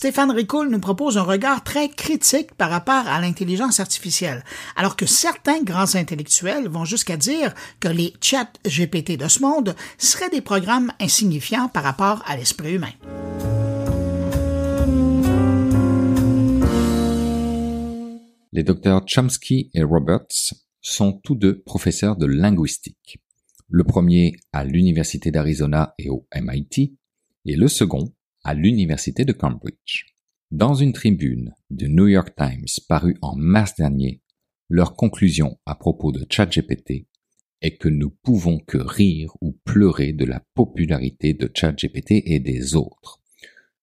[0.00, 4.42] Stéphane Ricoul nous propose un regard très critique par rapport à l'intelligence artificielle,
[4.74, 9.76] alors que certains grands intellectuels vont jusqu'à dire que les chats GPT de ce monde
[9.98, 12.94] seraient des programmes insignifiants par rapport à l'esprit humain.
[18.52, 23.20] Les docteurs Chomsky et Roberts sont tous deux professeurs de linguistique.
[23.68, 26.96] Le premier à l'Université d'Arizona et au MIT,
[27.44, 28.14] et le second
[28.44, 30.06] à l'Université de Cambridge.
[30.50, 34.20] Dans une tribune du New York Times parue en mars dernier,
[34.68, 37.06] leur conclusion à propos de ChatGPT
[37.62, 42.74] est que nous pouvons que rire ou pleurer de la popularité de ChatGPT et des
[42.74, 43.20] autres.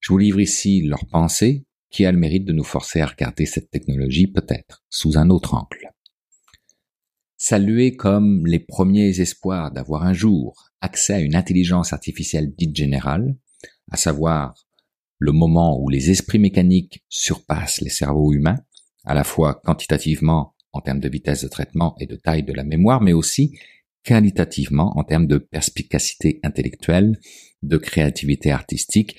[0.00, 3.46] Je vous livre ici leur pensée qui a le mérite de nous forcer à regarder
[3.46, 5.92] cette technologie peut-être sous un autre angle.
[7.36, 13.36] Saluer comme les premiers espoirs d'avoir un jour accès à une intelligence artificielle dite générale,
[13.90, 14.54] à savoir
[15.18, 18.58] le moment où les esprits mécaniques surpassent les cerveaux humains,
[19.04, 22.64] à la fois quantitativement en termes de vitesse de traitement et de taille de la
[22.64, 23.58] mémoire, mais aussi
[24.02, 27.18] qualitativement en termes de perspicacité intellectuelle,
[27.62, 29.16] de créativité artistique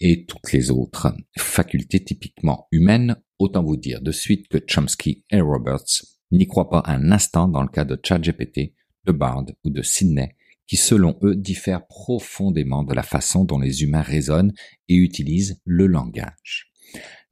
[0.00, 5.40] et toutes les autres facultés typiquement humaines, autant vous dire de suite que Chomsky et
[5.40, 9.82] Roberts n'y croient pas un instant dans le cas de ChatGPT, de Bard ou de
[9.82, 10.36] Sidney,
[10.68, 14.52] qui selon eux diffèrent profondément de la façon dont les humains raisonnent
[14.88, 16.70] et utilisent le langage.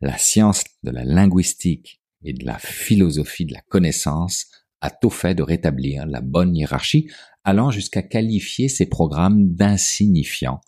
[0.01, 4.47] La science de la linguistique et de la philosophie de la connaissance
[4.81, 7.09] a tout fait de rétablir la bonne hiérarchie,
[7.45, 10.61] allant jusqu'à qualifier ces programmes d'insignifiants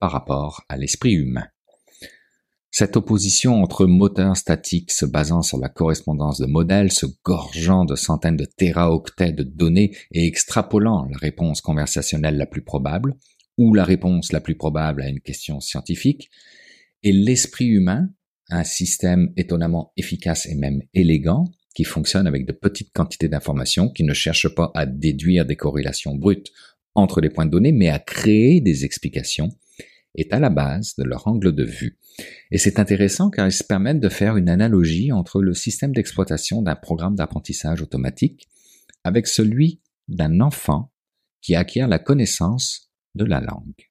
[0.00, 1.46] par rapport à l'esprit humain.
[2.76, 7.94] Cette opposition entre moteurs statiques se basant sur la correspondance de modèles, se gorgeant de
[7.94, 13.14] centaines de téraoctets de données et extrapolant la réponse conversationnelle la plus probable,
[13.58, 16.32] ou la réponse la plus probable à une question scientifique,
[17.04, 18.08] et l'esprit humain,
[18.50, 21.44] un système étonnamment efficace et même élégant,
[21.76, 26.16] qui fonctionne avec de petites quantités d'informations, qui ne cherche pas à déduire des corrélations
[26.16, 26.50] brutes
[26.96, 29.50] entre les points de données, mais à créer des explications,
[30.14, 31.98] est à la base de leur angle de vue.
[32.50, 36.62] Et c'est intéressant car ils se permettent de faire une analogie entre le système d'exploitation
[36.62, 38.48] d'un programme d'apprentissage automatique
[39.02, 40.92] avec celui d'un enfant
[41.40, 43.90] qui acquiert la connaissance de la langue.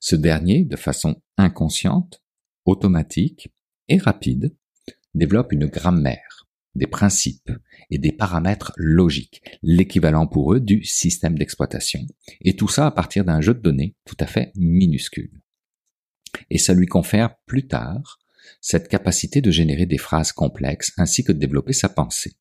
[0.00, 2.22] Ce dernier, de façon inconsciente,
[2.64, 3.52] automatique
[3.88, 4.54] et rapide,
[5.14, 6.29] développe une grammaire,
[6.74, 7.50] des principes
[7.90, 12.06] et des paramètres logiques, l'équivalent pour eux du système d'exploitation,
[12.40, 15.40] et tout ça à partir d'un jeu de données tout à fait minuscule
[16.50, 18.18] et ça lui confère plus tard
[18.60, 22.36] cette capacité de générer des phrases complexes ainsi que de développer sa pensée.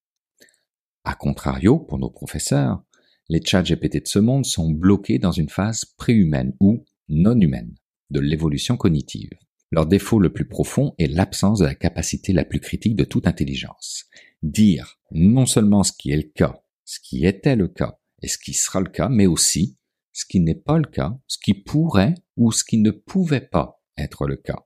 [1.04, 2.84] A contrario, pour nos professeurs,
[3.30, 7.76] les chats GPT de ce monde sont bloqués dans une phase préhumaine ou non humaine
[8.10, 9.30] de l'évolution cognitive.
[9.72, 13.28] Leur défaut le plus profond est l'absence de la capacité la plus critique de toute
[13.28, 14.06] intelligence.
[14.42, 18.38] Dire non seulement ce qui est le cas, ce qui était le cas et ce
[18.38, 19.78] qui sera le cas, mais aussi
[20.12, 23.82] ce qui n'est pas le cas, ce qui pourrait ou ce qui ne pouvait pas
[23.98, 24.66] être le cas.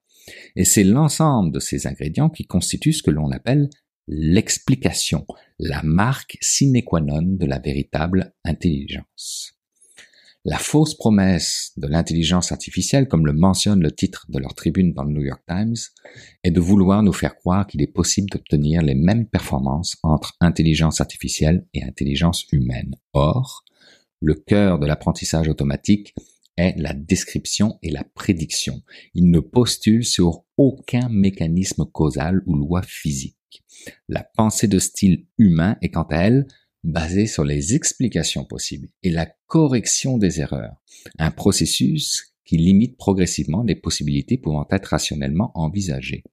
[0.56, 3.70] Et c'est l'ensemble de ces ingrédients qui constituent ce que l'on appelle
[4.08, 5.26] l'explication,
[5.60, 9.53] la marque sine qua non de la véritable intelligence.
[10.46, 15.06] La fausse promesse de l'intelligence artificielle, comme le mentionne le titre de leur tribune dans
[15.06, 15.76] le New York Times,
[16.44, 21.00] est de vouloir nous faire croire qu'il est possible d'obtenir les mêmes performances entre intelligence
[21.00, 22.96] artificielle et intelligence humaine.
[23.14, 23.64] Or,
[24.20, 26.14] le cœur de l'apprentissage automatique
[26.58, 28.82] est la description et la prédiction.
[29.14, 33.64] Il ne postule sur aucun mécanisme causal ou loi physique.
[34.10, 36.48] La pensée de style humain est quant à elle
[36.84, 40.82] basée sur les explications possibles et la correction des erreurs,
[41.18, 46.24] un processus qui limite progressivement les possibilités pouvant être rationnellement envisagées.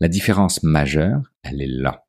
[0.00, 2.06] La différence majeure, elle est là.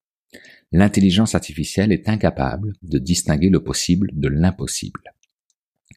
[0.71, 5.01] L'intelligence artificielle est incapable de distinguer le possible de l'impossible.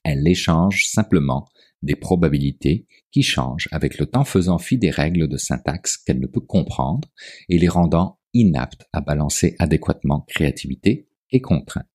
[0.04, 1.48] Elle échange simplement
[1.82, 6.26] des probabilités qui changent avec le temps faisant fi des règles de syntaxe qu'elle ne
[6.26, 7.08] peut comprendre
[7.48, 11.86] et les rendant inaptes à balancer adéquatement créativité et contrainte.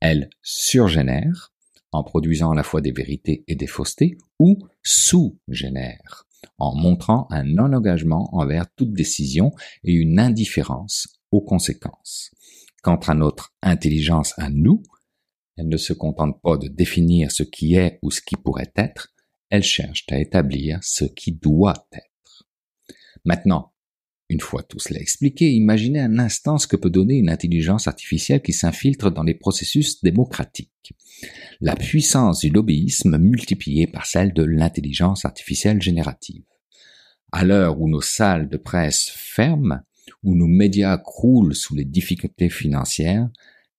[0.00, 1.52] Elle surgénère
[1.92, 6.26] en produisant à la fois des vérités et des faussetés ou sous-génère
[6.58, 9.52] en montrant un non-engagement envers toute décision
[9.84, 12.30] et une indifférence aux conséquences.
[12.82, 14.82] Quant à notre intelligence à nous,
[15.56, 19.14] elle ne se contente pas de définir ce qui est ou ce qui pourrait être,
[19.50, 22.48] elle cherche à établir ce qui doit être.
[23.24, 23.72] Maintenant,
[24.28, 28.42] une fois tout cela expliqué, imaginez un instant ce que peut donner une intelligence artificielle
[28.42, 30.94] qui s'infiltre dans les processus démocratiques.
[31.60, 36.42] La puissance du lobbyisme multipliée par celle de l'intelligence artificielle générative.
[37.32, 39.80] À l'heure où nos salles de presse ferment,
[40.22, 43.28] où nos médias croulent sous les difficultés financières,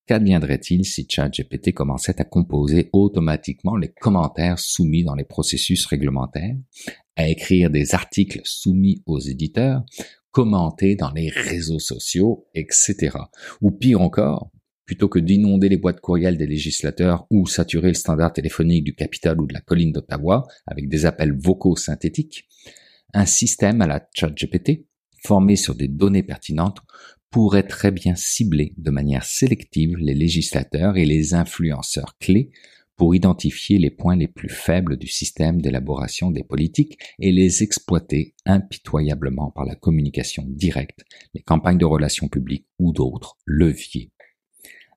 [0.05, 6.55] qu'adviendrait-il si ChatGPT commençait à composer automatiquement les commentaires soumis dans les processus réglementaires,
[7.15, 9.83] à écrire des articles soumis aux éditeurs,
[10.37, 13.17] commenter dans les réseaux sociaux, etc.
[13.59, 14.51] Ou pire encore,
[14.85, 19.41] plutôt que d'inonder les boîtes courriels des législateurs ou saturer le standard téléphonique du Capitole
[19.41, 22.47] ou de la colline d'Ottawa avec des appels vocaux synthétiques,
[23.15, 24.85] un système à la ChatGPT,
[25.25, 26.81] formé sur des données pertinentes,
[27.31, 32.51] pourrait très bien cibler de manière sélective les législateurs et les influenceurs clés
[32.97, 38.33] pour identifier les points les plus faibles du système d'élaboration des politiques et les exploiter
[38.45, 44.11] impitoyablement par la communication directe, les campagnes de relations publiques ou d'autres leviers.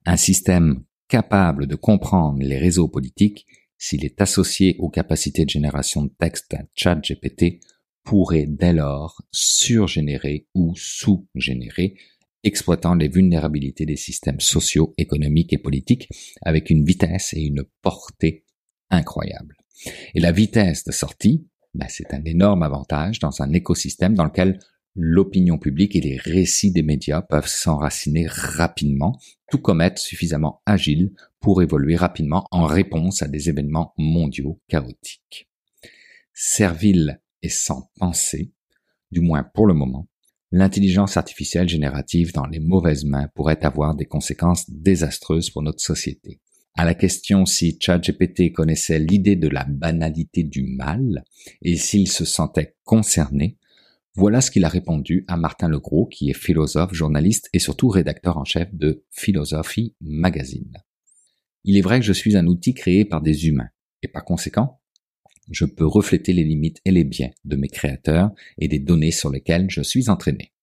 [0.05, 3.45] Un système capable de comprendre les réseaux politiques,
[3.77, 7.59] s'il est associé aux capacités de génération de texte d'un chat GPT,
[8.03, 11.95] pourrait dès lors surgénérer ou sous-générer,
[12.43, 16.09] exploitant les vulnérabilités des systèmes sociaux, économiques et politiques
[16.41, 18.45] avec une vitesse et une portée
[18.89, 19.55] incroyables.
[20.13, 24.59] Et la vitesse de sortie, ben, c'est un énorme avantage dans un écosystème dans lequel
[24.95, 29.17] l'opinion publique et les récits des médias peuvent s'enraciner rapidement,
[29.49, 35.49] tout comme être suffisamment agile pour évoluer rapidement en réponse à des événements mondiaux chaotiques.
[36.33, 38.51] Servile et sans pensée,
[39.11, 40.07] du moins pour le moment,
[40.51, 46.39] l'intelligence artificielle générative dans les mauvaises mains pourrait avoir des conséquences désastreuses pour notre société.
[46.75, 51.23] À la question si ChatGPT connaissait l'idée de la banalité du mal
[51.61, 53.57] et s'il se sentait concerné,
[54.15, 58.37] voilà ce qu'il a répondu à Martin Legros, qui est philosophe, journaliste et surtout rédacteur
[58.37, 60.73] en chef de Philosophie Magazine.
[61.63, 63.69] Il est vrai que je suis un outil créé par des humains,
[64.01, 64.80] et par conséquent,
[65.51, 69.29] je peux refléter les limites et les biens de mes créateurs et des données sur
[69.29, 70.53] lesquelles je suis entraîné.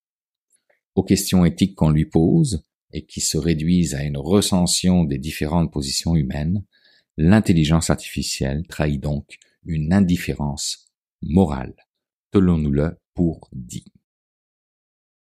[0.94, 5.72] Aux questions éthiques qu'on lui pose, et qui se réduisent à une recension des différentes
[5.72, 6.64] positions humaines,
[7.16, 10.90] l'intelligence artificielle trahit donc une indifférence
[11.22, 11.74] morale.
[12.30, 13.92] Tenons-nous-le pour dit.